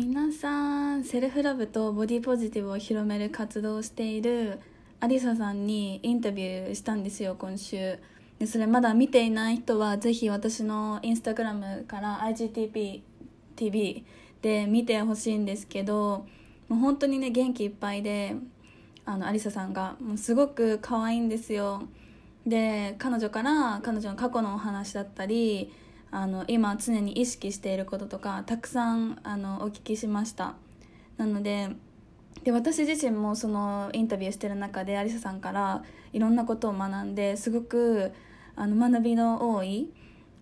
[0.00, 4.60] 皆さんセルフラブとボディポジティブを広める活動をしている
[5.00, 7.98] アリサさんにインタビューしたんですよ今週。
[8.38, 14.04] でそれまだ見ていない人はぜひ私のインスタグラムから IGTPTV
[14.40, 16.24] で見てほしいんですけど
[16.68, 18.36] もう本当にね元気いっぱいで
[19.04, 21.82] あのアリサさんがもうすごく可愛いんですよ。
[22.46, 25.72] で彼女から彼女の過去のお話だったり
[26.10, 30.54] あの今常に意識していることとかたくさんあのお聞きしました。
[31.16, 31.70] なので
[32.44, 35.82] で私自身もそのインタビューしてる中でアリサさんから
[36.12, 38.12] いろんなことを学んですごく
[38.56, 39.90] あの学びの多い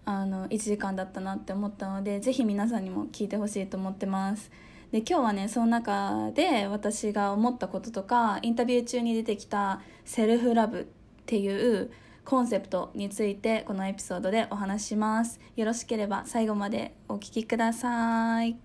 [0.05, 4.51] あの1時間だったなって思ったのでぜひ皆さんにも聞いてほしいと思ってます。
[4.93, 10.85] で今日はねその中で私が思ったこととかインタビュー中に出てきたセルフラブっ
[11.27, 11.91] ていう
[12.27, 18.57] コンセプトについてこのエピソードでお話ししますよろしければ最後までお聞きください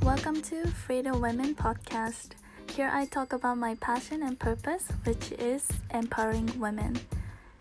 [0.00, 2.34] Welcome to Freedom Women Podcast.
[2.68, 6.98] Here I talk about my passion and purpose, which is empowering women.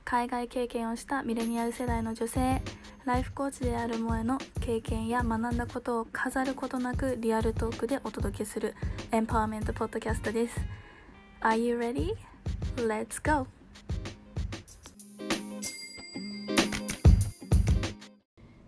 [0.05, 2.61] 海外経験をしたミレニアル世代の女性
[3.07, 8.75] ライフコーチである萌えの経験や学んだことを飾ることなくリアルトークでお届けする
[9.13, 10.59] エンパワーメントポッドキャストです。
[11.39, 12.15] Are you ready?
[12.75, 13.47] Let's go!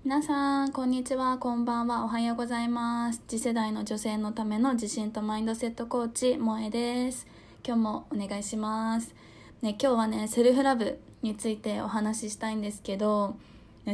[0.06, 1.38] 皆さんこんにちは。
[1.38, 2.06] こんばんは。
[2.06, 3.22] おはようございます。
[3.28, 7.28] 次世代の女性のための自信とマインドセットコーチ萌えです。
[7.68, 9.14] 今日もお願いします。
[9.62, 13.36] ね今日はねセルフラブについてお話ししたいんですけど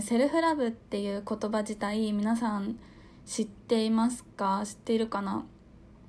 [0.02, 2.78] セルフラブっていう言葉自体皆さん
[3.26, 4.64] 知っていますか？
[4.66, 5.46] 知っているかな？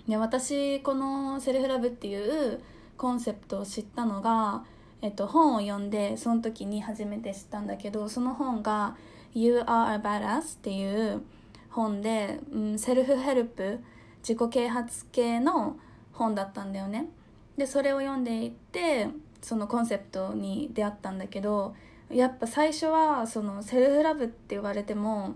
[0.08, 2.60] で私この self love っていう
[2.96, 4.64] コンセプトを知ったのが、
[5.02, 8.96] えっと、本を読んでその時に初めて知ったんだけどその本が
[9.34, 11.22] 「You are a badass」っていう
[11.70, 13.80] 本で、うん、 self help
[14.20, 15.76] 自己啓発系の
[16.12, 17.10] 本だったんだよね。
[17.56, 19.08] でそれを読んでいって
[19.42, 21.74] そのコンセプトに出会ったんだけど
[22.10, 25.34] やっぱ最初はその self love って言われても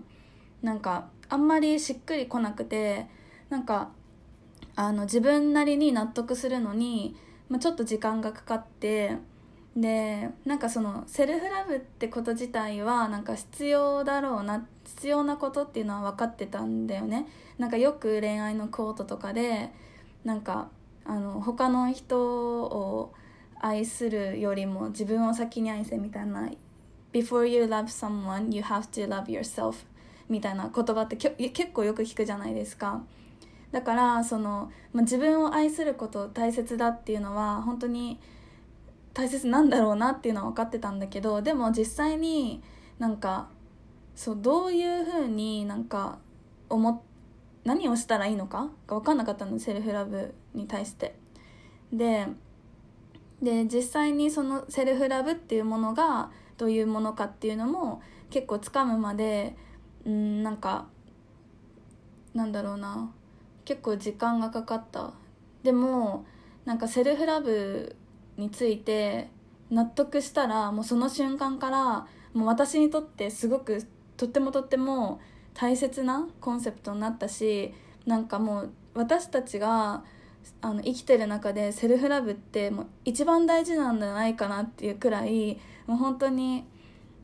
[0.61, 3.07] なんかあんまりしっくりこなくて
[3.49, 3.91] なんか
[4.75, 7.15] あの自分なりに納得するのに、
[7.49, 9.17] まあ、ちょっと時間がかかって
[9.75, 17.27] でなんかそのセルフラブってこと自体はなんか必要だろうな必要なことっていうのは分かってたんだよね。
[17.57, 19.71] なんかよく恋愛のコートとかで
[20.23, 20.69] なんか
[21.05, 23.13] あの他の人を
[23.59, 26.49] 愛するよりも自分を先に愛せみたいな
[27.11, 29.85] Before you love someone you have to love yourself.
[30.29, 33.03] みたいな言葉って結構よく聞くじゃないですか。
[33.71, 38.19] だからその、まあ、自分を愛すること大切だっていうのは本当に
[39.13, 42.61] 大切なんだろうなっていうのは分かってたんだけどでも実際に
[42.99, 43.49] なんか
[44.15, 46.19] そうどういうふうになんか
[46.69, 47.03] 思
[47.63, 48.69] 何をしたらいいのか？
[48.87, 51.15] が分かんなかったのセルフラブに対して。
[51.91, 52.27] で
[53.41, 56.29] で実際にそのセルフラブっていうものが
[56.61, 59.55] どういうものかっていうのも結構つかむまで
[60.05, 60.85] うんなんか
[62.35, 63.11] なんだろうな。
[63.65, 65.11] 結構時間がかかった。
[65.63, 66.23] でも
[66.65, 67.95] なんかセルフラブ
[68.37, 69.31] について
[69.71, 73.83] 納得したらもうその瞬間からもう私にとってすごく
[74.15, 75.19] とってもとっても
[75.55, 77.73] 大切なコンセプトになったし
[78.05, 80.03] なんかもう私たちが
[80.61, 86.65] あの生きてる中で self love ってもう一番大事なんじゃないかなっていうくらいもう本当に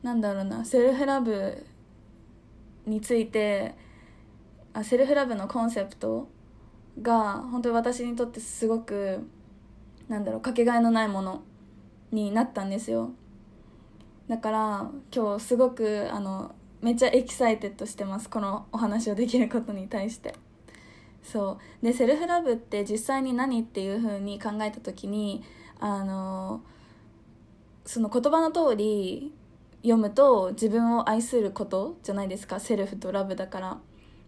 [0.02, 1.64] なんだろうな self love
[2.86, 3.74] について
[4.72, 6.28] あ self love のコンセプト
[7.00, 9.26] が本当に私にとってすごく
[10.08, 11.42] なんだろうかけがえのないもの
[12.10, 13.12] になったんですよ
[14.28, 20.34] だから今日すごくあのめっちゃ excited してますこのお話をできることに対して。
[21.22, 21.84] そう。
[21.84, 25.42] でセルフラブって実際に何っていうふうに考えた時に
[25.78, 26.62] あの
[27.84, 29.32] その言葉の通り
[29.82, 32.60] 読むと自分を愛することじゃないですか。
[32.60, 33.78] セルフとラブだから。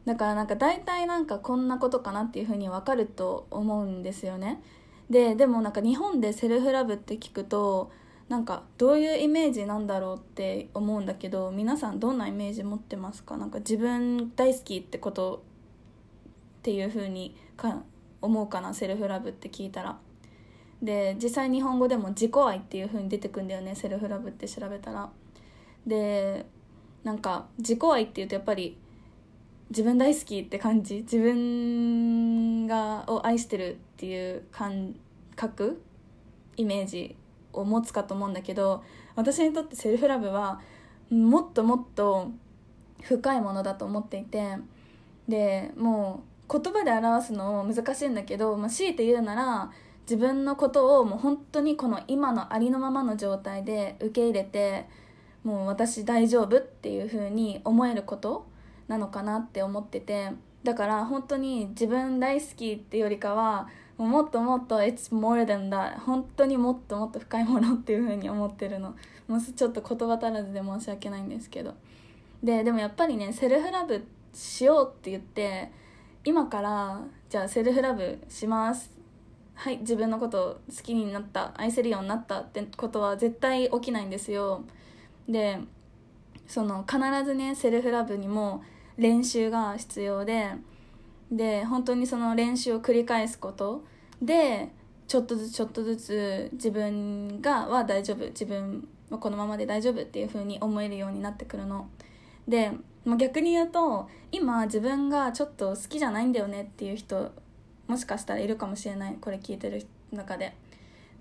[0.06, 4.62] だからなんか大体なんかこんなことかなっていうふうに分かると思うんですよね。
[5.10, 7.90] ででもなんか日本でセルフラブって聞くと
[8.28, 13.36] なんかどういうイメージなんだろうって思うんだけど皆さんどんなイメージ持ってますか？
[13.36, 15.42] なんか自分大好きってこと
[16.60, 17.82] っていう風にか
[18.20, 19.98] 思うかなセルフラブって聞いたら。
[20.82, 25.10] で実際日本語でも自己愛っていう風に出てくんだよねセルフラブって調べたら。
[25.86, 26.44] で
[27.02, 28.76] なんか自己愛っていうとやっぱり
[29.70, 34.94] 自分大好きって感じ自分がを愛してるっていう感
[35.36, 35.82] 覚
[36.56, 37.16] イメージ
[37.52, 38.82] を持つかと思うんだけど
[39.16, 40.60] 私にとってセルフラブは
[41.10, 42.30] もっともっと
[43.02, 44.58] 深いものだと思っていて
[45.28, 49.70] でもう言葉で表すの難しいんだけど、まあ、強いて言うなら
[50.02, 54.86] 自分のことをもう本当にこの今のありのままの状態で受け入れて
[55.44, 58.46] もう私大丈夫っていう風に思えること
[58.88, 60.32] なのかなって思ってて
[60.64, 68.96] だから本当に自分大好きってよりかはもっともっと It's more than that 本当にもっともっと深いものっていう風に思ってるの。
[69.28, 71.74] もうちょっと言葉足らずで申し訳ないんですけど。
[72.42, 75.70] ででもやっぱりねセルフラブしようって言って
[76.24, 77.00] 今から
[77.30, 78.90] じゃあセルフラブします。
[79.54, 84.64] はい自分のこと好きになった愛せるようになったってことは絶対起きないんですよ。
[85.28, 85.58] で
[86.46, 88.62] その必ずねセルフラブにも
[88.96, 90.52] 練習が必要で
[91.30, 93.84] で本当にその練習を繰り返すこと
[94.20, 94.70] で
[95.06, 101.88] ちょっとずつちょっとずつ自分がは大丈夫自分はこのままで大丈夫っていう風に思えるようになってくるの。
[102.46, 102.72] で
[103.04, 107.32] もう逆に言うと今自分がちょっと好きじゃないんだよねっていう人
[107.86, 109.16] もしかしたらいるかもしれない。
[109.20, 110.54] これ聞いてる中で。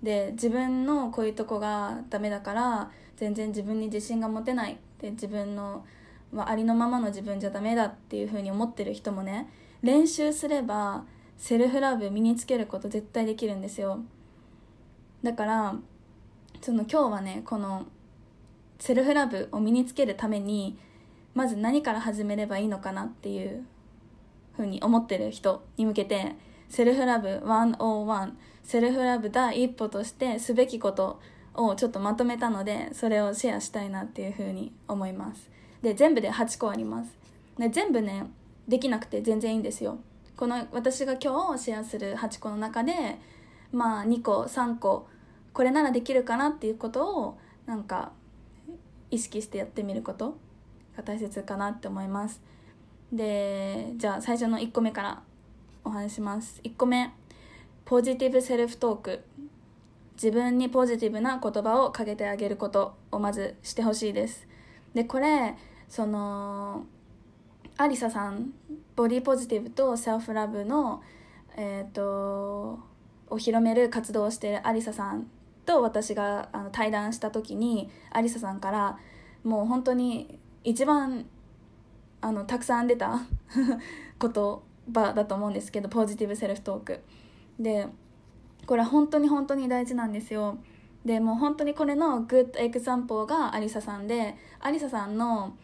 [0.02, 4.78] で自分のこういうとこがダメだから全然自分に自信が持てない。
[4.98, 5.84] で自分の、
[6.32, 9.50] まあ、ありのままの自分じゃダメだっていうふうに思ってる人もね
[9.82, 11.04] 練習すれば
[11.36, 14.00] セルフラブ身につけること絶対できるんですよ。
[15.22, 15.74] だから
[16.60, 17.86] その今日はねこの
[18.78, 20.78] セルフラブを身につけるために
[21.34, 23.64] まず何から始めればいいのかなっていう
[24.56, 26.34] ふうに思ってる人に向けて
[26.68, 28.32] セルフラブ101
[28.62, 31.20] セルフラブ第一歩としてすべきこと
[31.54, 35.50] をちょっとまとめたのでそれをシェアしたいなっていうふうに思います。
[35.82, 37.10] で全部で8個あります。
[37.58, 38.26] で全部ね
[38.68, 39.98] できなくて全然いいんですよ。
[40.36, 43.18] この私が今日シェアする8個の中で
[43.72, 45.08] まあ2個3個
[45.52, 48.12] これならできるかなっていうことをなんか
[49.10, 50.38] 意識してやってみること。
[50.96, 52.40] が大切かなって思います。
[53.12, 55.22] でじゃあ最初の1個目から
[55.84, 56.60] お話します。
[56.64, 57.10] 1個目
[57.84, 59.24] ポジティブセルフトーク。
[60.14, 64.46] 自分にポジティブな言葉をかけてあげることをまずしてほしいです。
[64.94, 65.56] でこれ
[65.88, 66.84] その
[67.78, 68.52] アリサさん
[68.94, 71.02] ボディポジティブとセルフラブの
[71.56, 72.80] えっ、ー、と
[73.30, 75.26] を広める活動をしているアリサさん
[75.64, 78.98] と私があの対談した時にアリサさんから
[79.44, 81.26] もう本当に一番
[82.20, 83.20] あのたくさん出た
[84.20, 84.30] 言
[84.92, 87.00] 葉だと思うんですけどポジティブセルフトーク
[87.58, 87.86] で
[88.66, 90.58] これは本当に本当に大事なんですよ。
[91.04, 95.54] でもう本当にこれのグッドエクザンポーがアリサさんでアリサさんの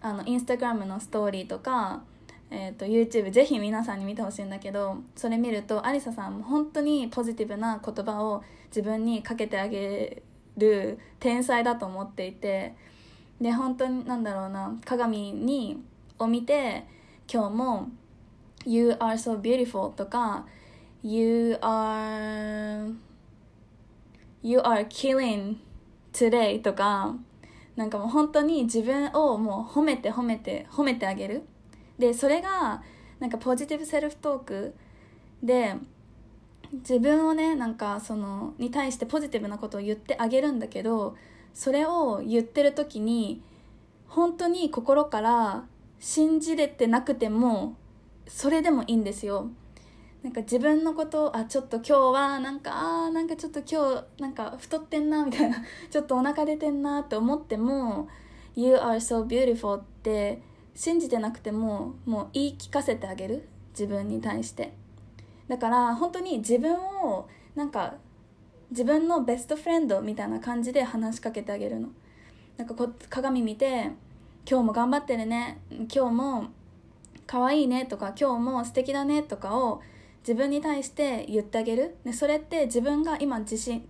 [0.00, 2.02] あのインスタグラムのストーリーとか、
[2.50, 10.22] えーと、YouTube ぜひ皆さんに見てほしいんだけどそれ見るとアリサさんも本当にポジティブな言葉を自分にかけてあげ
[10.56, 12.74] る天才だと思っていて
[13.40, 15.82] で本当になんだろうな鏡に
[16.18, 16.86] を見て
[17.32, 17.88] 今日も
[18.64, 20.46] 「You are so beautiful」とか
[21.02, 22.94] 「You are
[24.42, 25.56] you are killing
[26.12, 27.14] today」とか
[27.76, 31.42] なんかもう本当に自分をもう褒めて褒めて褒めてあげる。
[31.98, 32.82] でそれが
[33.20, 34.74] なんかポジティブセルフトーク
[35.42, 35.74] で
[36.72, 41.16] 自分をねなんかそのに対してポジティブなことを言ってあげるんだけど
[41.56, 43.40] それを言ってる時に
[44.08, 45.64] 本当に心から
[45.98, 47.76] 信じれてなくても
[48.28, 49.48] それでもいいんですよ。
[50.22, 55.56] なんか自分のことをあちょっと今日はなんかあなんかちょっと今日なんか太ってんなみたいな
[55.90, 58.08] ちょっとお腹出てんなって思っても
[58.54, 60.42] 「You are so beautiful」って
[60.74, 63.48] 信じてなくてももう言い聞かせてあげる。
[63.70, 64.74] 自分に対して。
[65.48, 67.94] だから本当に自分をなんか
[68.70, 71.88] 自分のベストフレンドみたいな感じで話しかけてあげるの。
[72.56, 73.90] なんかこ鏡見て
[74.48, 75.58] 「今日も頑張ってるね。
[75.70, 76.44] 今日も
[77.26, 79.80] 可愛いね」とか「今日も素敵だね」とかを
[80.20, 81.96] 自分に対して言ってあげる。
[82.04, 83.86] でそれって自分が今自信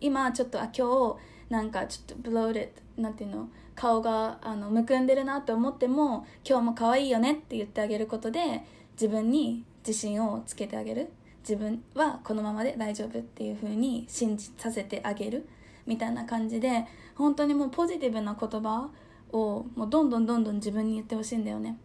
[0.00, 1.16] 今ちょっとあ今日
[1.48, 11.10] なんかちょっとブローレッなんていうの顔があのむくんでるなって思っても今日も可愛いよねって言ってあげることで自分に自信をつけてあげる。
[11.48, 15.48] 自分はこのままで大丈夫っていう風に信じさせてあげる
[15.86, 18.90] みたいな感じで本当にもうポジティブな言葉
[19.32, 21.78] をもうどんどんどんどん自分に言ってほしいんだよね。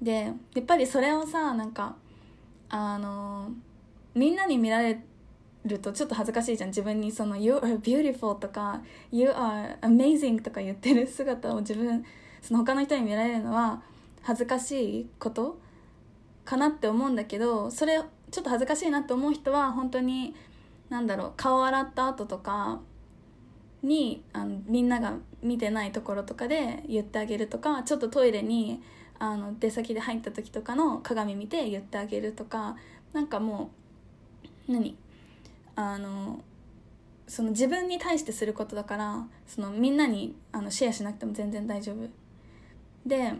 [0.00, 1.96] でやっぱりそれをさなんか
[2.70, 3.50] あの
[4.14, 4.98] みんなに見られ
[5.66, 6.70] るとちょっと恥ずかしいじゃん。
[6.70, 8.80] 自分にその「You are beautiful」とか
[9.12, 12.02] 「You are amazing」とか言ってる姿を自分
[12.40, 13.82] その他の人に見られるのは
[14.22, 15.58] 恥ずかしいこと
[16.46, 20.34] かなって思うんだけどそれちょっと恥ずかしいなって思う人は本当に
[20.90, 22.80] 何だろう顔洗った後とか
[23.82, 28.82] にあのみんなが見てないところとかで言ってあげるとかちょっとトイレに
[29.18, 32.76] あの出先で入った時とかの鏡見て言ってあげるとか
[33.12, 33.70] なんかも
[34.68, 34.96] う何？
[35.76, 36.42] あの
[37.26, 42.08] その自分に対してすることだからそのみんなにあのシェアしなくても全然大丈夫。
[43.06, 43.32] で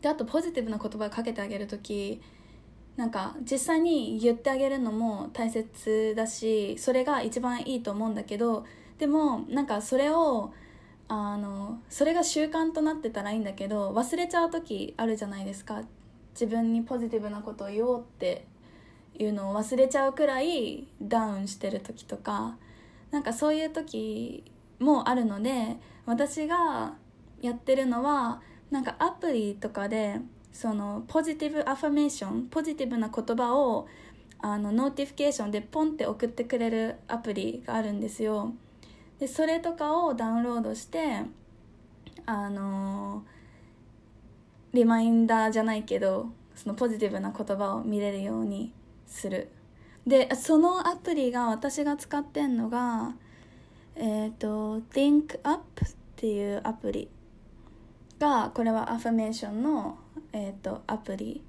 [0.00, 2.20] であとポジティブな言葉をかけてあげる時
[2.96, 8.64] なんか実際に言ってあげるのも大切だしそれが一番いいと思うんだけど
[8.98, 10.52] でもなんかそれを
[11.08, 15.82] あのそれが習慣となってたらいいんだけど忘れちゃう時あるじゃないですか。
[16.32, 18.44] 自分にポジティブなことを言おうって
[19.16, 22.56] いうのを忘れちゃうくらいダウンしてる時とか。
[23.14, 24.42] なんかそういう時
[24.80, 26.94] もあるので私が
[27.40, 30.20] やってるのはなんかアプリとかで
[30.54, 33.88] その positive affirmation ポジティブな言葉を
[34.38, 38.54] あの notification でポンって送ってくれるアプリがあるんですよ。
[39.18, 41.22] でそれとかをダウンロードして
[42.24, 43.24] あの
[44.72, 48.72] リマインダーじゃないけどそのポジティブな言葉を見れるように
[49.06, 49.50] する。
[50.06, 53.16] でそのアプリが私が使ってんのが
[53.96, 55.60] えっ、ー、と ThinkUp っ
[56.14, 57.08] ていうアプリ
[58.20, 59.98] がこれはアファメーションの、
[60.34, 61.42] えーと、アプリ。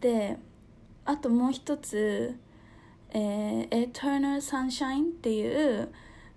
[0.00, 0.36] で
[1.04, 2.36] あともう一つ、
[3.10, 5.92] えー、Eternal Sunshine っていう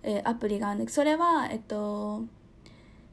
[0.07, 2.23] えー、アプリがあるんでそれはえっと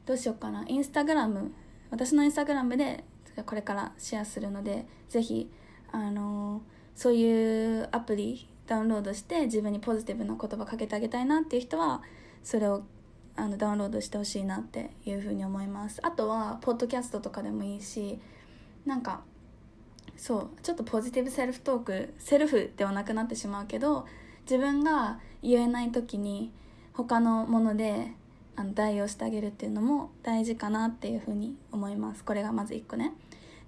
[0.05, 0.63] どうしようかな。
[0.67, 1.53] インスタグラム。
[1.89, 3.03] 私のインスタグラムで
[3.45, 5.49] これからシェアするのでぜひ
[5.91, 6.61] あの
[6.95, 12.01] そういうアプリダウンロードして自分にポジティブな言葉かけてあげたいなっていう人は
[12.43, 12.83] それを
[13.35, 15.99] あのダウンロードしてほしいなっていうふうに思います。
[16.03, 18.19] あとはポッドキャストとかでもいいし
[18.85, 19.21] なんか
[20.17, 24.05] そうちょっとポジティブセルフトークセルフではなくなってしまうけど
[24.43, 26.51] 自分が言えない時に
[26.93, 28.11] 他のもので
[28.55, 32.23] あの代用してあげるっていうのも大事かなっていうふうに思います。
[32.23, 33.13] これがまず1個ね。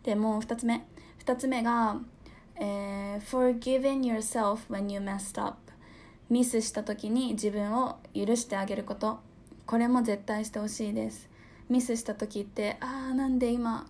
[0.03, 0.85] でもう2つ目。
[1.25, 1.97] 2つ目が、
[2.55, 5.57] えー、forgiving yourself when you messed up
[6.29, 9.19] ミスした時に自分を許してあげること。
[9.65, 11.29] これも絶対してほしいです。
[11.69, 13.87] ミスした時ってああなんで今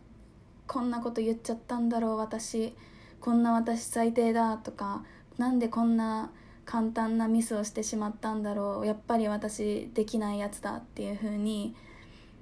[0.67, 2.73] こんなこと言っちゃったんだろう私。
[3.19, 5.03] こんな私最低だとか
[5.37, 6.31] なんでこんな
[6.65, 8.85] 簡単なミスをしてしまったんだろう。
[8.85, 11.75] やっぱり私できないやつだっていう風に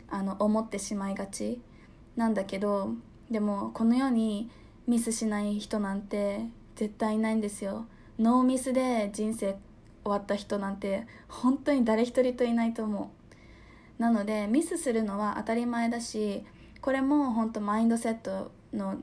[0.09, 1.61] あの思ってしまいがち。
[2.15, 2.93] なんだけど
[3.31, 4.49] でもこの世に
[4.85, 7.87] ミスしない人なんて絶対いないんですよ。
[8.19, 9.57] ノーミスで人生
[10.03, 13.22] 終わった人なんて本当に誰一人といないと思う。
[14.03, 16.43] なのでミスするのは当たり前だし
[16.81, 18.97] これも本当マインドセットの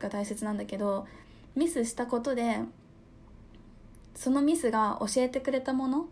[0.00, 1.06] が大切なんだけど
[1.54, 2.56] ミスしたことで
[4.16, 6.06] そのミスが教えてくれたもの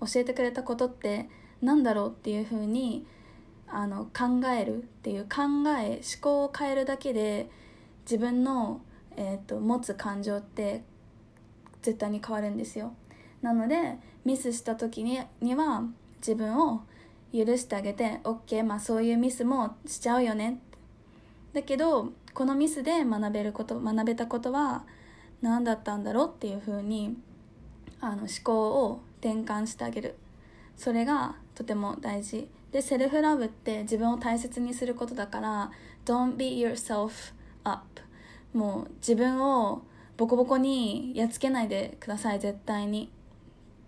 [0.00, 1.28] 教えてくれたことって
[1.60, 3.06] 何だろうっていうふうに
[3.68, 5.42] あの考えるっていう考
[5.78, 7.50] え思考を変えるだけで
[8.06, 8.80] 自分の、
[9.18, 10.84] えーと、持つ感情って
[11.82, 12.94] 絶対に変わるんですよ。
[13.42, 15.82] なのでミスした時にには
[16.26, 16.84] 自分を
[17.34, 20.60] 許してあげて OK まあそういうミスもしちゃうよね。
[21.52, 24.84] だけどこのミスで学べること学べたことは
[25.42, 27.16] 何だったんだろうっていうふうに
[28.00, 30.16] あの思考を転換してあげる。
[30.76, 32.48] それがとても大事。
[32.72, 35.70] でセルフラブって自分を大切にすることだから
[36.04, 38.02] Don't beat yourself up
[38.52, 39.82] もう自分を
[40.16, 43.10] ボコボコにやっつけないでください絶対に。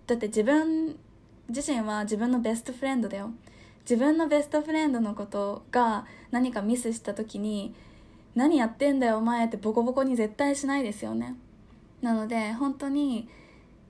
[0.06, 0.96] だって自分
[1.48, 3.30] 自身は自分のベストフレンドだよ。
[3.88, 7.72] 自分のベストフレンドのことが何かミスした時に
[8.34, 11.36] 何やってんだよお前ってボコボコに絶対しないですよね。
[12.02, 13.28] なので本当に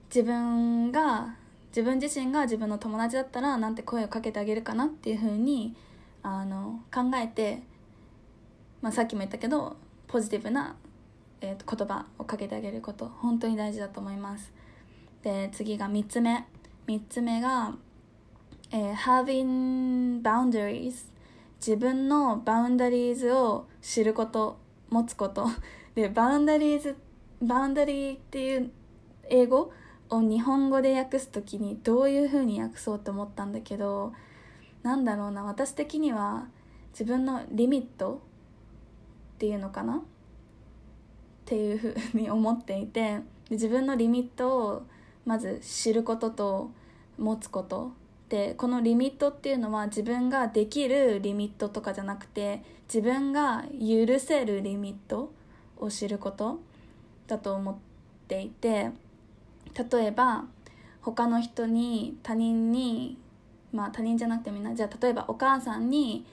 [0.09, 1.35] 自分が
[1.69, 5.75] 自分自身が自分の友達だったらなんて声をかけてあげるかなっていうふうに
[6.23, 7.63] あの考えて、
[8.81, 10.75] まあ、さっきも言ったけどポジティブな、
[11.41, 14.53] えーと、言葉をかけてあげること本当に大事だと思います。
[15.23, 16.45] で次が3つ目。
[16.87, 17.75] 3つ目が、
[18.71, 21.11] えー、having boundaries
[21.59, 24.57] 自分の boundaries を知ること
[24.89, 25.47] 持つこと。
[25.95, 26.95] で boundaries
[27.41, 28.71] boundary っていう
[29.29, 29.73] 英語
[30.09, 34.13] を日本語で訳す時にどういう風に訳そうと思ったんだけど
[34.83, 35.43] なんだろうな。
[35.43, 36.47] 私的には
[36.91, 38.21] 自分のリミット
[39.35, 39.97] っていうのかな？
[39.97, 39.99] っ
[41.45, 44.83] ていうふうに思っていて自分のリミットを
[45.27, 46.71] まず知ることと
[47.19, 47.91] 持つこと。
[48.29, 52.61] でこのリミットっていうのは自分ができるリミットとかじゃなくて
[52.93, 55.31] 自分が許せるリミット
[55.77, 56.59] を知ること
[57.27, 57.75] だと思っ
[58.27, 58.89] ていて
[59.91, 60.43] 例えば
[61.01, 63.17] 他の人に他人に
[63.71, 66.25] まあ他人じゃなくてみんなじゃあ例えばお母さんに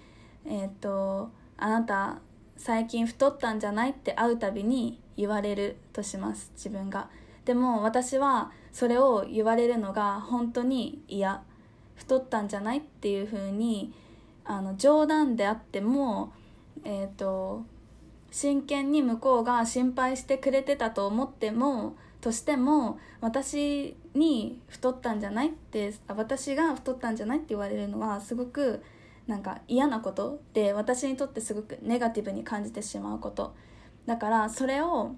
[0.45, 2.19] えっ、とあなた
[2.57, 3.91] 最近太ったんじゃない？
[3.91, 7.09] って会うたびに言われるとします自分が。
[7.45, 11.43] でも私はそれを言われるのが本当に嫌。
[11.97, 13.93] 太ったんじゃないっていう風に
[14.45, 16.33] あに冗談であっても
[16.85, 17.65] えっ、ー、と
[18.31, 28.83] 真剣に向こうが心配してくれてたと思ってもとしても私に太ったんじゃないって私が太ったんじゃないって言われるのはすごく
[29.27, 33.55] なんか嫌なことで私にとってすごくネガティブに感じてしまうこと。
[34.05, 35.15] だからそれを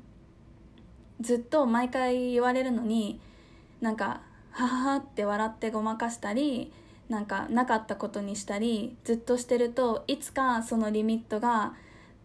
[1.20, 3.20] ずっと毎回言われるのに
[3.86, 6.72] なんか「はは」って笑ってごまかしたり
[7.08, 11.74] なんかなかったことにしたりずっとしてるといつかそのリミットが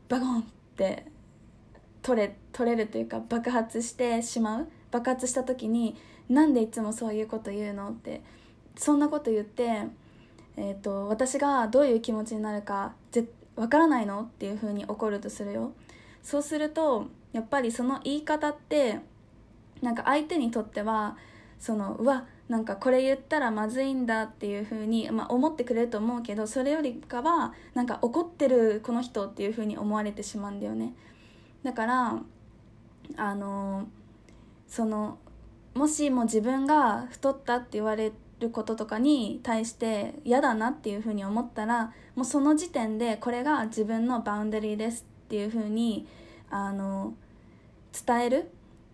[0.09, 0.43] バゴンっ
[0.75, 1.05] て
[2.01, 4.67] 取れ取れるというか爆発してしまう。
[4.89, 5.95] 爆発した時に
[6.27, 8.21] なんでいつもそういうこと言うのって
[8.75, 9.83] そんなこと言って、
[10.57, 12.93] えーと、私がどういう気持ちになるか
[13.55, 15.73] わからないのっていうふうに怒るとするよ。
[16.23, 18.99] そうするとやっぱりその言い方って
[19.81, 21.17] なんか相手にとっては
[21.61, 30.93] そのうわなんかこれ言ったらまずいんだっていう風にまあ、思ってくれると思うけどそれよりかはなんか怒ってるこの人っていう風に思われてしまうんだよね。
[31.63, 32.19] だから
[33.15, 33.87] あの
[34.67, 35.19] その
[35.75, 46.07] もしも自分が太ったって言われることとかに対して嫌だなっていうふうに思ったらもうその時点でこれが自分のバウンダリーですっていうふうに
[46.49, 47.13] あの
[47.93, 48.51] 伝える。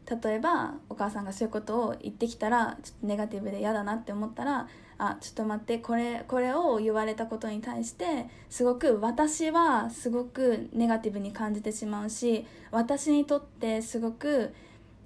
[0.09, 14.53] 例えばお母さんがそういうことを言ってきたらちょっとネガティブで嫌だなって思ったらあちょっと待ってこれこれを言われたことに対してすごく私はすごくネガティブに感じてしまうし私にとってすごく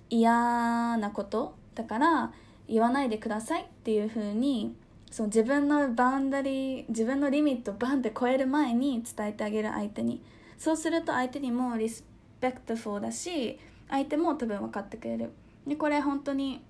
[0.09, 2.33] 嫌なことだから
[2.67, 4.75] 言わないでくださいっていうふうに
[5.09, 10.21] その自分のバウンダリー自分のリミットバンって超える前に伝えてあげる相手に。
[10.57, 12.05] そうすると相手にもリス
[12.39, 13.57] ペクトフォーだし
[13.91, 15.31] 相手も多分分かってくれる。
[15.67, 16.63] でこれ本当に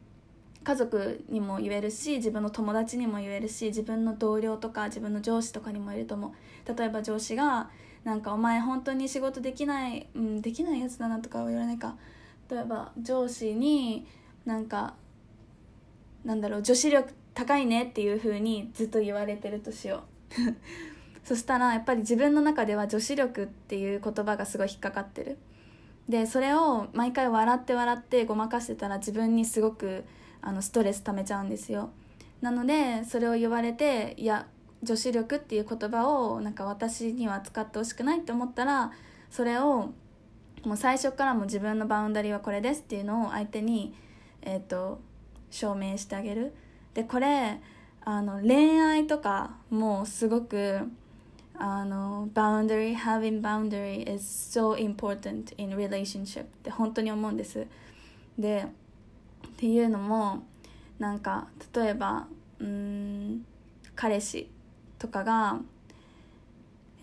[0.63, 6.77] 家族にも言えるし自分の友達にも言えるし自分の同僚とか自分の上司とかにもいると思う。
[6.77, 7.69] 例えば上司が
[8.03, 11.95] なんかお前本当に仕事できない、うん、できないやつだなとかは言わないか。
[12.49, 14.05] 例えば上司に
[14.45, 14.95] なんか
[16.25, 20.03] なんだろう女子力高いねっていう風にずっと言われてるとしよ
[20.37, 20.55] う。
[21.23, 25.37] そしたらやっぱり自分の中では女子力っていう言葉がすごい引っかかってる。
[26.11, 30.03] でそれを毎回笑って笑ってごまかしてたら自分にすごく
[30.41, 31.91] あのストレス溜めちゃうんですよ。
[32.41, 34.45] なのでそれを言われていや
[34.83, 38.91] 女子力っていう言葉をなんか私には使ってほしくないって思ったら
[39.29, 39.93] それを
[40.65, 43.95] もう最初からも自分のバウンダリーはこれですっていうのを相手に、
[44.41, 44.99] えーと、
[45.49, 46.53] 証明してあげる。
[46.93, 47.61] でこれ
[48.03, 50.81] あの恋愛とかもすごく
[51.63, 57.67] あの boundary having boundary is so important in relationship って本当に思うんです。
[58.39, 58.65] で
[59.47, 60.43] っていうのも
[60.97, 62.27] なんか例えば
[62.59, 63.45] うん
[63.95, 64.49] 彼氏
[64.97, 65.59] とかが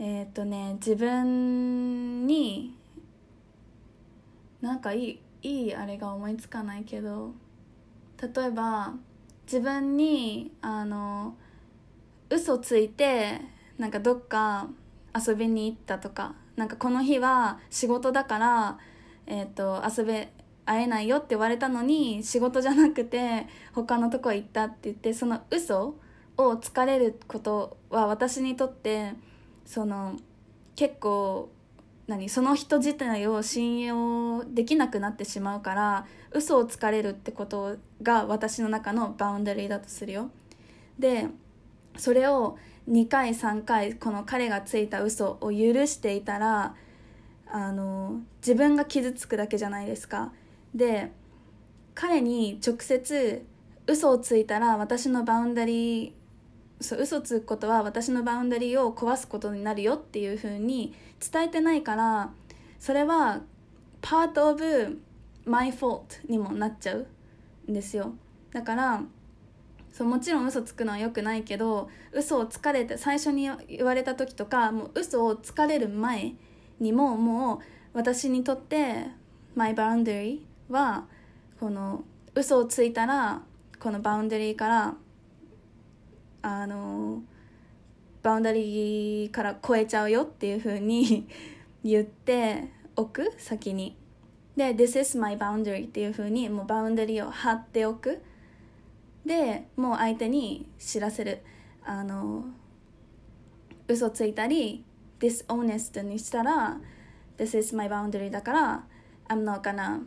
[0.00, 2.74] えっ、ー、とね自分に
[4.60, 7.32] なんかいいいいあれが思いつかないけど
[8.20, 8.92] 例えば
[9.44, 11.36] 自分にあの
[12.28, 13.40] 嘘ついて
[13.78, 14.68] なんかどっか
[15.14, 18.78] 遊びに行ったとかなんかこの日は仕事だから、
[19.26, 20.32] えーと、遊べ
[20.66, 25.94] 会えないよって言われたのに仕事じゃなくて他のとこ行ったって言ってその嘘
[26.36, 29.14] をつかれることは私にとって
[29.64, 30.16] その
[30.76, 31.50] 結構
[32.06, 40.30] 何その人自体を信用できなくなってしまうから嘘をつかれるってことが私の中のバウンダリーだとするよ。
[40.98, 41.28] で
[41.96, 46.74] それを2回3回この彼がついた嘘を許していたら
[47.46, 50.32] あの自分が傷つくだけじゃないですか。
[50.74, 51.10] で
[51.94, 53.44] 彼に直接
[53.86, 56.12] 嘘をついたら私のバウンダリー
[56.80, 62.30] そう嘘つくことは私のバウンダリーを壊すことになるよっていうふうに伝えてないから
[62.78, 63.42] それは
[64.00, 64.62] part of
[65.44, 67.06] my fault にもなっちゃう
[67.68, 68.12] んですよ。
[68.52, 69.02] だから
[69.98, 76.34] そうもちろん嘘つくのは良くないけど嘘をつかれて最初に言われた時とかもう嘘をつかれる前
[76.78, 77.58] にももう
[77.94, 79.08] 私にとって
[79.56, 81.06] my boundary は
[81.58, 82.04] この
[82.36, 83.42] 嘘をついたら
[83.80, 84.94] この boundary から
[86.42, 87.20] あの
[88.22, 91.26] boundary から超えちゃうよっていう風に
[91.82, 93.96] 言っておく先に。
[94.56, 98.22] で This is my boundary っていう風にもう boundary を張っておく。
[99.24, 101.42] でもう相手に知らせる。
[101.84, 102.44] あの
[103.88, 104.84] 嘘ついたり
[105.18, 106.78] dishonest にしたら
[107.38, 108.84] This is my boundary だから
[109.28, 110.00] I'm not gonna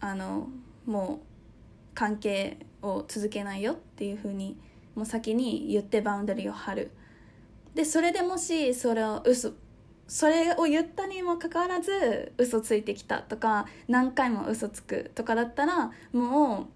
[0.00, 0.48] あの
[0.84, 1.26] もう
[1.94, 4.58] 関係を続けないよっていうふうに
[4.94, 6.90] もう先に言ってバウンダリーを張る。
[7.74, 9.52] でそれでもしそれを嘘
[10.06, 16.66] それを言ったにもかかわらず嘘ついてきたとか何回も嘘つくとかだったらもう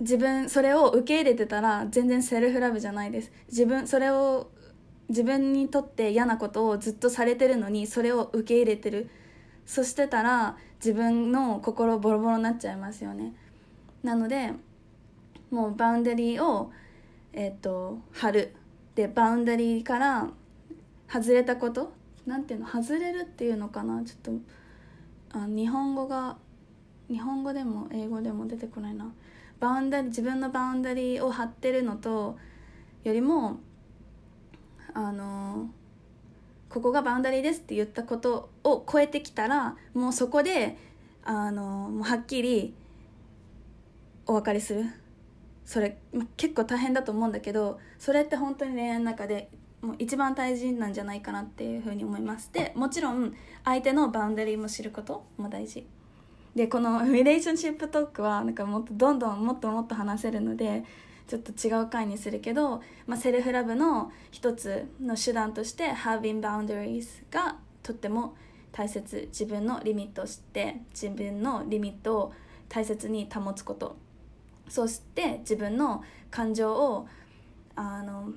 [0.00, 3.32] 自分それを受け入れてたら全然セルフラブじゃないです。
[3.48, 4.50] 自分それを
[5.08, 9.08] 自分にとって嫌なことをずっとされてるのにそれを受け入れてる。
[9.64, 13.34] そしてたら自分の心ボロボロになっちゃいますよね。
[14.02, 14.52] なので
[15.50, 16.70] もうバウンダリーを
[17.32, 18.54] えっ、と張る。
[18.94, 20.28] でバウンダリーから
[21.08, 21.92] 外れたこと
[22.26, 24.02] なんていうの外れるっていうのかな。
[24.04, 26.36] ちょっとあ日本語が
[27.08, 29.12] 日本語でも英語でも出てこないな。
[29.60, 32.36] バウンダリ自分のバウンダリーを張ってるのと
[33.04, 33.58] よりも
[34.94, 35.70] あの
[36.68, 40.76] ここがバウンダリーですって言ったことを超えてきたらもうそこで
[41.24, 42.74] あのもうはっきり
[44.26, 44.84] お別れする。
[45.64, 49.50] それ、ま結構大変だと思うんだけどそれって本当に恋愛の中で
[49.82, 55.84] もう一番大事なんじゃないかなっていうふうに思いますでもちろん相手のバウンダリーも知ることも大事。
[56.56, 60.84] でこのリレーションシップトークはなんかもっとどんどんもっともっと話せるので
[61.28, 68.34] ちょっと違う回にするけど、まあ、セルフラブの一つの手段として having boundaries がとっても
[68.72, 69.28] 大切。
[69.30, 72.32] 自分のリミットを知って自分のリミットを
[72.68, 73.96] 大切に保つこと。
[74.68, 77.06] そして自分の感情を
[77.74, 78.32] あの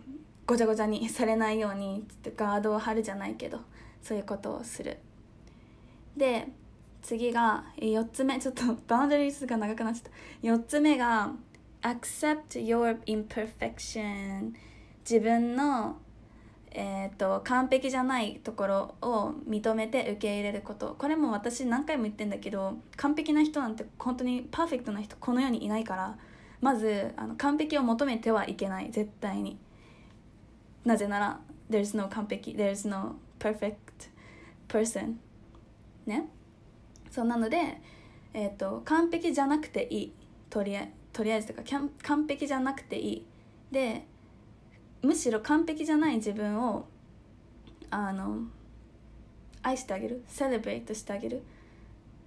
[0.45, 2.05] ごちゃごちゃにされないように
[2.35, 3.59] ガードを張るじゃないけど
[4.01, 4.97] そういうことをする。
[6.17, 6.49] で
[7.01, 8.39] 次が4つ目。
[8.39, 10.47] ちょっとバウンダリーズが長くなっちゃった。
[10.47, 11.33] 4つ目が
[11.81, 14.53] accept your imperfection
[15.09, 15.97] 自分の
[16.71, 20.95] えーと、完璧じゃないところを認めて受け入れること。
[20.99, 26.17] これも私何回も言ってんだけど完璧な人なんて本当にパーフェクトな人この世にいないから
[26.61, 28.91] まずあの完璧を求めてはいけない。
[28.91, 29.57] 絶対に。
[30.85, 32.51] なぜなら there's no 完璧。
[32.51, 33.75] there's no perfect
[34.67, 35.15] person
[36.05, 36.29] ね？
[37.11, 37.81] そうなので、
[38.33, 40.13] えーと、完璧じゃなくていい。
[40.49, 41.63] とりあとりあえずとか
[42.03, 43.25] 完璧じゃなくていい。
[43.71, 44.05] で
[45.01, 46.85] むしろ完璧じゃない自分を
[47.89, 48.43] あの
[49.61, 50.23] 愛してあげる。
[50.27, 51.43] セレブレイトしてあげる。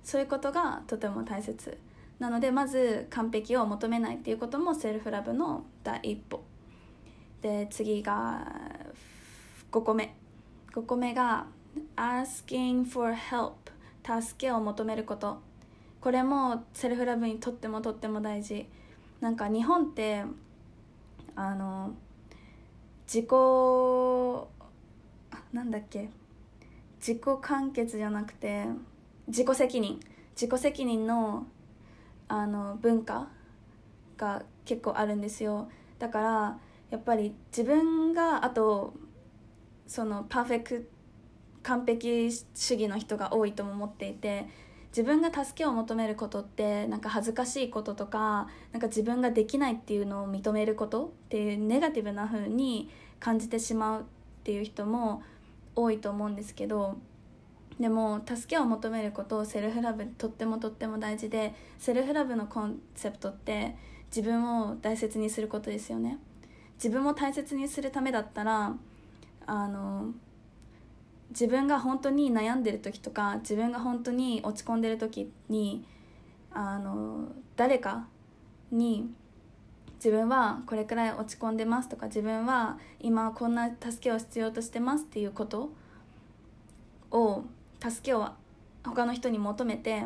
[0.03, 1.79] そういうことがとても大切。
[2.19, 6.43] なのでまず完璧を求めないっていうこともセルフラブの第一歩。
[7.41, 8.47] で次が
[9.71, 10.15] 5個目。
[10.73, 11.47] 5個目が
[11.97, 13.62] asking for help
[14.05, 15.41] 助けを求めること。
[16.01, 18.67] これもセルフラブにとってもとっても大事。
[19.21, 20.25] なんか日本って
[21.37, 21.95] あの
[23.07, 23.27] 自己
[25.53, 26.09] なんだっけ。
[26.99, 28.67] 自己完結じゃなくて
[29.29, 30.01] 自己責任。
[30.35, 31.47] 自己責任の
[32.29, 33.29] あの文化
[34.17, 35.69] が結構あるんですよ。
[35.99, 36.59] だから
[36.91, 38.95] やっぱり自分があと
[39.87, 41.02] そのパーフェクト
[41.63, 44.47] 完璧主義の人が多いとも思っていて
[44.89, 54.05] 自分が助けを求めることってなんか恥ずかしいこととかなんか自分ができないっていうのを認めることっていうネガティブな風に感じてしまうっ
[54.45, 55.23] ていう人も
[55.75, 56.99] 多いと思うんですけど
[57.81, 63.77] でも助けを求めることをセルフラブとってもとっても大事でセルフラブのコンセプトって
[64.15, 66.19] 自分を大切にすることですよね。
[66.75, 68.77] 自分を大切にするためだったら
[69.47, 70.13] あの
[71.33, 75.85] 自分が本当に悩んでる時とか自分が本当に落ち込んでる時に
[76.51, 78.07] あの誰か
[78.71, 79.11] に
[79.95, 85.73] 自分はこれくらい落ち込んでますとか自分は今こんな助けを必要としてますっていうこと
[87.11, 87.45] を
[87.81, 88.29] 助けを
[88.85, 90.05] 他の人に求めて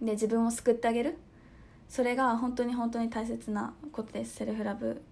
[0.00, 1.18] で自分を救ってあげる。
[1.88, 4.36] それが本当に本当に大切なことです。
[4.36, 5.02] セルフラブ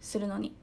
[0.00, 0.54] するのに。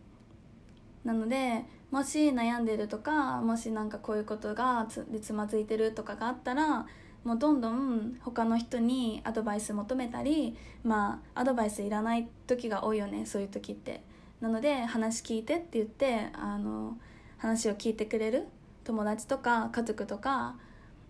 [1.04, 6.88] なのでもし悩んでるとかもし何かこういうことがつでつまずいてるとかがあったら
[7.24, 14.02] もうどんどん他の人にアドバイス求めたりまあアドバイスいらない時が多いよねそういう時って。
[14.42, 16.98] なので話聞いてって言ってあの
[17.38, 18.48] 話を聞いてくれる
[18.84, 20.56] 友達とか家族とか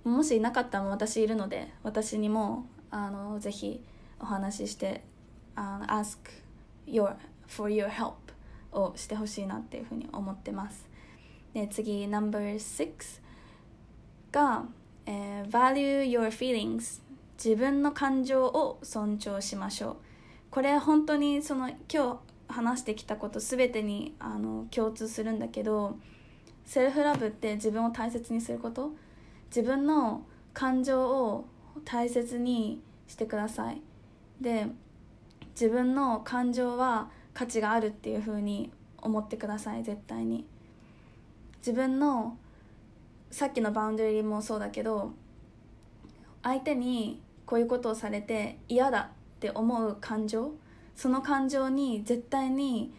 [0.03, 3.81] もしいなかったら私いるので私にもあのぜひ
[4.19, 5.03] お話しして
[5.55, 6.17] あの ask
[6.85, 7.15] your
[7.47, 8.13] for your help
[8.71, 10.87] をしてほしいなっていうふうに思ってます。
[11.53, 13.21] で次 No.6
[14.31, 14.65] が
[15.07, 17.01] えー、value your feelings
[17.43, 19.95] 自分の感情を尊重しましょう。
[20.51, 25.97] これ本当にその今日話してきたこと全てにあの共通するんだけど
[26.65, 28.91] セルフラブって自分を大切にすること？
[29.47, 31.45] 自分の感情を
[31.83, 33.81] 大切にしてください。
[34.39, 34.67] で
[35.55, 40.45] 自分の感情は価値があるっていう風に思ってください絶対に。
[41.59, 42.37] 自分の
[43.29, 45.13] さっきのバウンドリーもそうだけど
[46.41, 50.53] 相手にこういうことをされて嫌だって思う感情
[50.95, 52.93] その感情に絶対に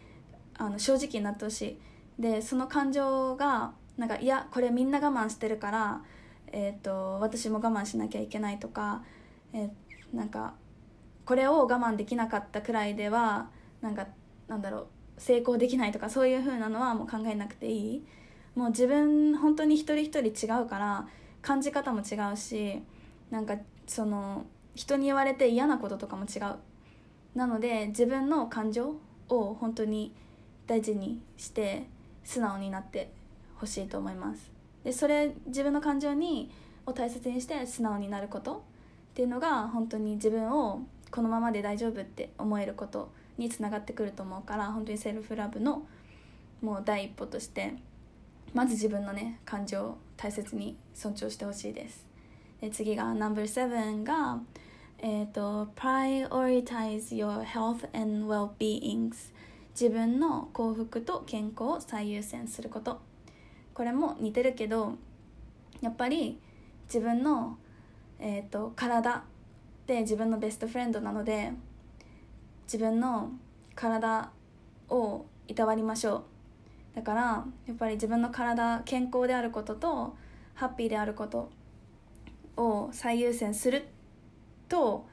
[0.57, 1.79] あの正直になってほしい。
[2.19, 6.01] でその感情がなんかいやこれみんな我慢してるから、
[6.51, 9.03] えーと、私も我慢しなきゃいけないとか、
[9.51, 10.53] えー、なんか
[11.25, 13.49] これを我慢できなかったくらいでは
[13.81, 14.07] なんか
[14.47, 18.05] なんだろう成功できないとかそういう風なのはもう考えなくていい。
[18.55, 21.07] もう自分本当に一人一人違うから
[21.41, 22.83] 感じ方も違うし
[23.31, 26.55] なんかその人に言われて嫌なこととかも違う。
[27.35, 28.95] なので自分の感情
[29.29, 30.13] を本当に
[30.67, 31.87] 大事にして
[32.23, 33.11] 素直になって
[33.55, 34.51] ほしいと思います。
[34.83, 36.51] でそれ自分の感情に
[36.85, 38.63] を大切にして素直になること
[39.11, 43.11] っていうのが本当に自分をこのままで大丈夫って思えること。
[43.37, 45.85] につながってくると思うから本当にセルフラブの
[46.61, 47.73] もう第一歩として
[48.53, 52.05] まず自分のね感情を大切に尊重してほしいです。
[52.61, 54.39] で次が No.7 が
[54.99, 59.33] えっ、ー、と Prioritize your health and well-beings
[59.71, 63.01] 自分の幸福と健康を最優先すること。
[63.73, 64.93] これも似てるけど
[65.81, 66.39] やっぱり
[66.85, 67.57] 自分の、
[68.19, 69.21] えーと、体っ
[69.87, 71.51] て自分のベストフレンドなので
[72.73, 73.29] 自分の
[73.75, 74.31] 体
[74.89, 76.23] をいたわりましょ
[76.93, 76.95] う。
[76.95, 80.15] だからやっぱり自分の体健康であることと
[80.55, 81.51] ハッピーであること
[82.57, 83.85] を最優先する
[84.69, 85.05] と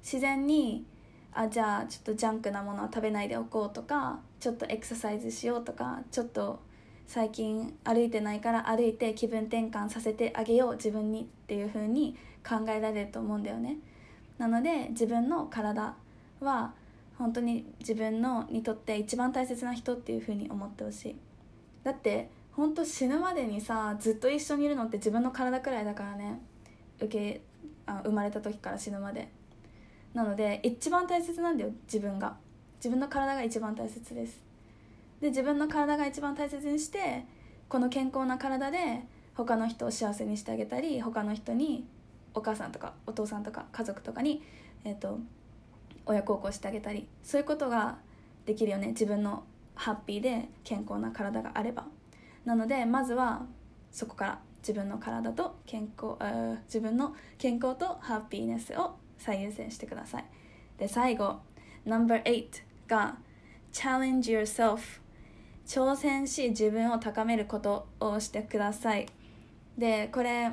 [0.00, 0.86] 自然に
[1.32, 6.60] あじゃあちょっとジャンクなものは食べないでおこうとかちょっとエクササイズしようとかちょっと
[7.08, 12.16] 最近歩いてないから歩いて気分転換させてあげよう自分にっていう風に
[12.48, 13.78] 考えられると思うんだよね。
[14.38, 15.96] なので自分の体
[16.38, 16.77] は
[17.18, 21.16] 本当に自分のにとって一番大切な人っていう風に思ってほしい。
[21.82, 26.40] だって本当死ぬまでにさずっと一緒にいるのって自分の体くらいだからね。
[27.00, 27.40] 受け
[27.86, 29.28] あ生まれた時から死ぬまで。
[30.14, 32.36] なので一番大切なんだよ自分が。
[32.76, 34.40] 自分の体が一番大切です。
[35.20, 37.24] で自分の体が一番大切にして
[37.68, 39.02] この健康な体で
[39.34, 41.86] 他の人を幸せにしてあげたり他の人に
[42.34, 44.42] お母さんとかお父さんとか家族とかに、
[44.84, 45.18] えーと、
[46.08, 47.98] 親孝行してあげたりそういうことが
[48.46, 48.88] できるよね。
[48.88, 49.44] 自分の
[49.74, 51.86] ハッピーで健康な体があれば。
[52.44, 53.46] なのでまずは
[53.92, 56.16] そこから自分の体と健康
[56.64, 60.24] 自分の健康とハッピーネスを最優先してください。
[60.78, 61.40] で最後
[61.84, 62.46] No.8
[62.88, 63.18] が
[63.72, 65.00] Challenge yourself
[65.66, 69.06] 挑戦し自分を高めることをしてください。
[69.76, 70.52] でこれ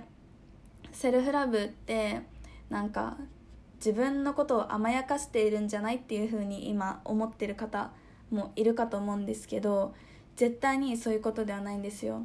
[0.92, 2.22] セルフラブって
[2.70, 3.18] なんか
[3.78, 7.92] 自分のことを甘やかしているんじゃないっていう風に今思ってる方
[8.32, 9.94] もいるかと思うんですけど
[10.36, 12.24] 絶対にそういうことではないんですよ。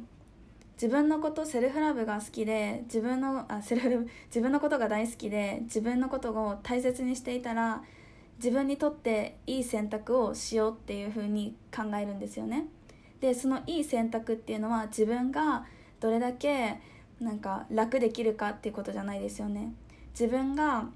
[0.73, 7.83] 自分のことセルフラブが好きで自分のあセルフ自分のことが大好きで自分のことを大切にしていたら
[8.37, 12.65] 自分にとっていい選択をしようっていうふうに考えるんですよね。
[13.19, 15.65] でそのいい選択っていうのは自分が
[15.99, 16.79] どれだけ
[17.19, 19.73] なんか楽できるかっていうことじゃないですよね。
[20.13, 20.89] 自分が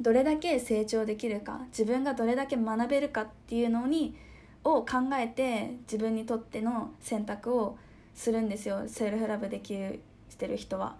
[0.00, 4.16] どれだけ成長できるか自分がどれだけ学べるかっていうのに
[4.64, 7.78] を考えて自分にとっての選択を
[8.14, 8.84] するんですよ。
[8.88, 10.96] セルフラブできるしてる人は。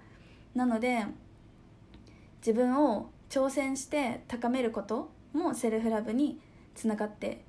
[0.54, 1.04] なので
[2.38, 6.38] 自分を挑戦して高めることもセルフラブに
[6.74, 7.42] つながって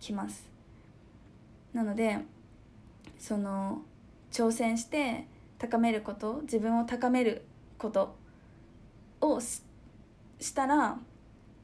[0.00, 0.48] きます。
[1.72, 2.18] なので
[3.18, 3.82] その
[4.30, 5.26] 挑戦して
[5.58, 7.44] 高めること自分を高める
[7.78, 8.14] こと
[9.20, 9.62] をし
[10.40, 10.98] したら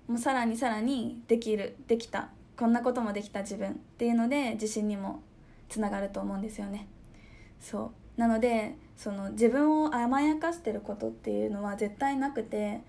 [0.06, 5.22] もうさらにさらにできるできたこんなこともできた自分っていうので自信にも
[5.68, 6.88] つながると思うんですよね。
[7.60, 12.82] そうなのでその自分を甘やかしてることっていうのは絶対なくて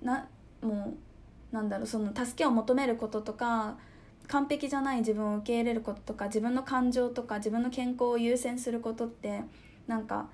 [0.00, 0.28] な
[0.60, 0.94] も
[1.52, 3.76] うなんだろうその助けを求めることとか
[4.28, 9.42] 完璧じゃない自分を受け入れることとか自分の感情とか自分の健康を優先することって
[9.86, 10.30] なんか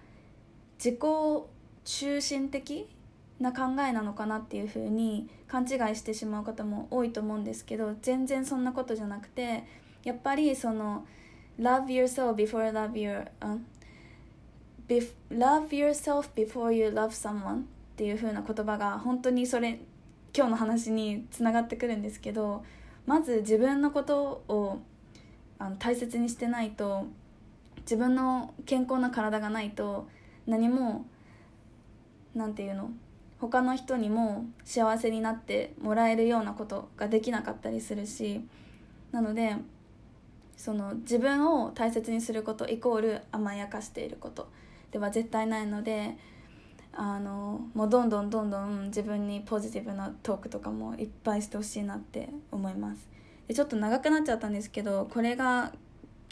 [0.79, 1.01] 自己
[1.85, 2.89] 中心的
[3.41, 9.65] な考えなのかなっていうふうに勘違いしてしまう方も多いと思うんですけど全然そんなことじゃなくて
[10.05, 11.07] やっぱりその
[11.61, 13.59] love yourself before love your、uh,
[15.31, 17.65] love yourself before you love someone っ
[17.97, 19.81] ていう風な言葉が本当にそれ
[20.37, 22.65] 今日の話につながってくるんですけど
[23.07, 24.81] まず自分のことを
[25.59, 27.07] あの大切にしてないと
[27.81, 30.07] 自分の健康な体がないと
[30.47, 31.07] 何も
[32.35, 32.91] 何て言うの
[33.41, 38.41] 他の人にも幸せになってもらえるようなことができなかったりするし
[39.13, 39.57] なので
[40.57, 44.49] その自分を大切にすることイコール甘やかしていること
[44.91, 46.17] では絶対ないので
[46.93, 53.09] あのもうどんどんどんどん自分にポジティブなトークとかもいっぱいしてほしいなって思います。
[53.47, 55.73] でちょっと長くなっちゃったんですけどこれが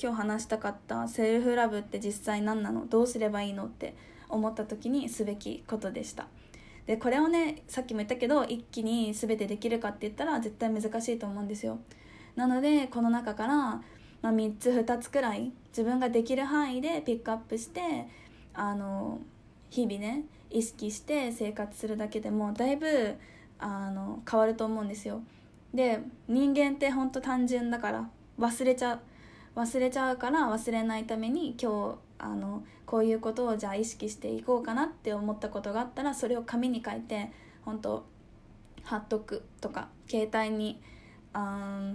[0.02, 3.94] 今日話したかったセルフラブって実際何なのどうすればいいのって
[4.28, 6.26] 思った時にすべきことでした。
[6.86, 11.78] でこれをねさっきも言ったけど一気に全てできるかって言ったら絶対難しいと思うんですよ。
[12.36, 13.82] なのでこの中から、ま
[14.22, 18.08] あ、3つ2つくらい自分ができる範囲でピックアップして
[18.54, 19.20] あの
[19.70, 23.14] 日々ね意識して生活するだけでもだいぶ
[23.58, 25.22] あの変わると思うんですよ。
[25.74, 29.00] で人間ってほんと単純だから忘れちゃう。
[29.56, 37.30] 忘れちゃうから忘れないために今日あのこういうことをじゃあ意識していこうかなって思ったことがあったらそれを紙に書いて
[37.64, 38.06] 本当
[38.84, 40.80] 貼っとくとか携帯に
[41.32, 41.92] あ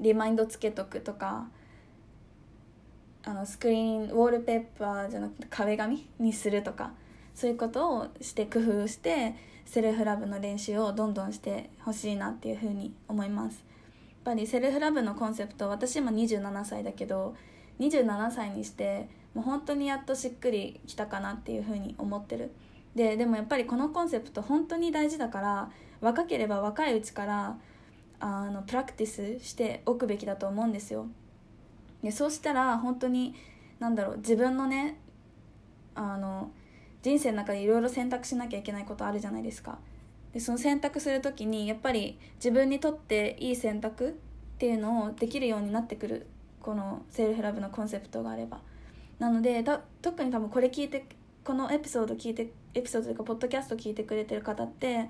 [0.00, 1.46] リマインドつけとくとか
[3.22, 6.92] あのスクリーンウォールペーパーじゃなくて壁紙にするとか
[7.34, 9.34] そういうことをして工夫して
[9.66, 13.64] セルフラブの練習をどんどんしてほしいなっていうふうに思います。
[14.26, 17.34] やっぱりセルフラブのコンセプト私今27歳だけど
[17.78, 22.52] 27歳にしてもう本当にやっとしっくりきたかなっていうふうに思ってる。
[22.94, 25.70] ででもやっぱりこのコンセプト本当に大事だから
[26.00, 27.58] 若ければ若いうちから
[28.20, 31.06] あのプラクティスしておくべきだと思うんですよ。
[32.02, 33.34] でそうしたら本当に
[33.80, 35.00] 何だろう自分のね
[35.94, 36.50] あの
[37.02, 39.78] 人生の中でいろいろ選択しなきゃいけないことあるじゃないですか。
[40.32, 44.12] でその選択する時にやっぱり自分にとっていい選択っ
[44.58, 46.26] ていうのをできるようになってくる。
[46.60, 48.60] このセルフラブのコンセプトがあれば。
[49.18, 49.64] なので
[50.02, 51.06] 特に多分これ聞いて
[51.44, 55.08] このエピソード聞いてエピソードというかポッドキャスト聞いてくれてる方って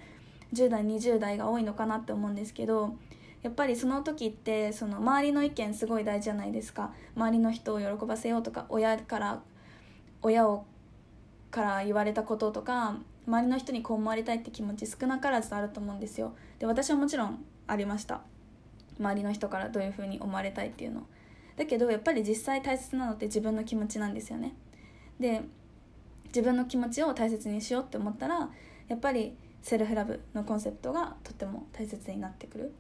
[0.53, 2.95] 10代20代が多いのかなって思うんですけど
[3.43, 6.95] やっぱりその時ってその周りの意見すごい大事じゃないですか。
[7.15, 9.43] 周りの人を喜ばせようとか親から
[10.23, 10.65] 親を
[11.51, 16.35] から言われたこととか周りの人にこう思われたいって気持ち少なからずあると思うんですよ。
[16.59, 18.23] で私はもちろんありました。
[18.99, 21.07] 周りの人からどういうふうに思われたいっていうの。
[21.57, 24.55] だけどやっぱり実際大切なのって自分の気持ちなんですよね。
[25.21, 25.43] で
[26.27, 28.51] 自分の気持ちを大切にしようって思ったら
[28.89, 32.75] やっぱりセルフラブのコンセプトがとても大切になってくる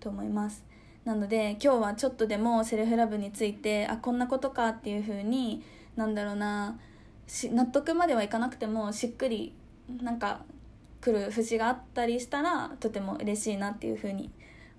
[0.00, 0.64] と思います。
[1.04, 5.62] なので今日はちょっとでもセルフラブについてあこんなことかっていう風に
[5.96, 6.78] なんだろうな
[7.44, 9.54] 納得まではいかなくてもしっくり
[10.02, 10.42] なんか
[11.00, 14.30] 来る節があったりしたらとても嬉しいなっていう風に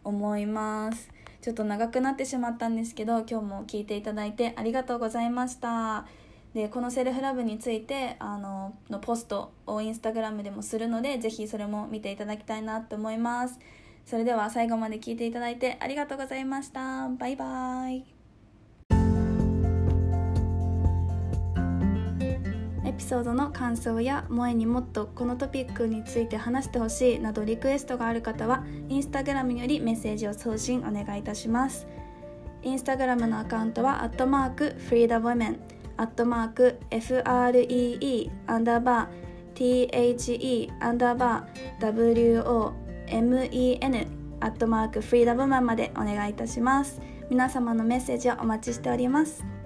[0.03, 1.09] 思います。
[1.41, 6.05] ちょっと長くなってしまったんですけど今日も聞いていただいてありがとうございました。
[6.53, 13.59] でこのセルフラブについてあののポストをインスタグラムでもするので是非それも見ていただきたいなと思います。
[14.05, 17.07] それでは最後まで聞いていただいてありがとうございました。
[17.09, 18.18] バイバーイ。
[22.99, 31.87] ピソードの感想や萌えにもっとこのトピックについて話してほしいなどリクエストがある方はインスタグラムよりメッセージを送信お願いいたします。
[32.61, 35.61] インスタグラムのアカウントはアットマークフリーダーウォメン
[35.95, 42.43] アットマーク FREE アンダーバー THE アンダーバー
[43.07, 44.07] WOMEN
[44.41, 46.99] アットマークフリーダムマンまでお願いいたします。
[47.29, 49.58] 皆様のメッセージをお待ちしております。